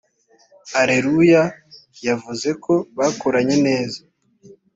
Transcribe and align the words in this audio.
Areruya 0.81 1.43
yavuze 2.07 2.49
ko 2.63 2.73
bakoranye 2.97 3.55
neza 3.67 3.99